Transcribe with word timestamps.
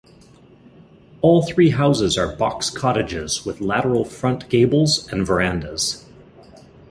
All 1.21 1.43
three 1.43 1.69
houses 1.69 2.17
are 2.17 2.35
box 2.35 2.71
cottages, 2.71 3.45
with 3.45 3.61
lateral 3.61 4.03
front 4.03 4.49
gables 4.49 5.07
and 5.13 5.27
verandahs. 5.27 6.03